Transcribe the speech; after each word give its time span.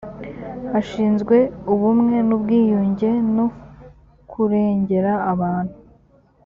ashinzwe 0.79 1.37
ubumwe 1.73 2.15
n 2.27 2.29
ubwiyunge 2.37 3.09
no 3.35 3.45
kurengera 4.29 5.13
abantu 5.31 5.75